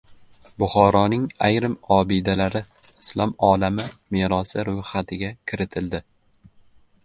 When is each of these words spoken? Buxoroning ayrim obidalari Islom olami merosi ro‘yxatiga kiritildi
Buxoroning 0.61 1.27
ayrim 1.47 1.75
obidalari 1.97 2.61
Islom 3.05 3.35
olami 3.51 3.85
merosi 4.17 4.65
ro‘yxatiga 4.71 5.33
kiritildi 5.53 6.05